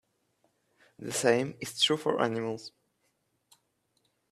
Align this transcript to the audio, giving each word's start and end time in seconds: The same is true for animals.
The 0.97 1.11
same 1.11 1.53
is 1.59 1.79
true 1.79 1.95
for 1.95 2.19
animals. 2.23 2.71